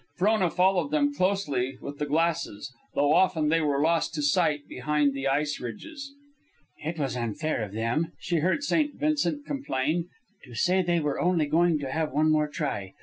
Frona 0.15 0.49
followed 0.49 0.89
them 0.89 1.13
closely 1.13 1.77
with 1.79 1.99
the 1.99 2.07
glasses, 2.07 2.73
though 2.95 3.13
often 3.13 3.49
they 3.49 3.61
were 3.61 3.79
lost 3.83 4.15
to 4.15 4.23
sight 4.23 4.67
behind 4.67 5.13
the 5.13 5.27
ice 5.27 5.59
ridges. 5.59 6.15
"It 6.83 6.97
was 6.97 7.15
unfair 7.15 7.61
of 7.61 7.73
them," 7.73 8.11
she 8.17 8.37
heard 8.37 8.63
St. 8.63 8.95
Vincent 8.99 9.45
complain, 9.45 10.07
"to 10.43 10.55
say 10.55 10.81
they 10.81 10.99
were 10.99 11.19
only 11.21 11.45
going 11.45 11.77
to 11.77 11.91
have 11.91 12.13
one 12.13 12.31
more 12.31 12.47
try. 12.47 12.93